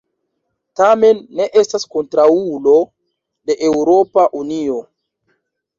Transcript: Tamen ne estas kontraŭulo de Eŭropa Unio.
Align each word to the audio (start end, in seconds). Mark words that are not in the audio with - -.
Tamen 0.79 1.19
ne 1.41 1.47
estas 1.63 1.85
kontraŭulo 1.97 2.75
de 3.51 3.61
Eŭropa 3.71 4.29
Unio. 4.43 4.85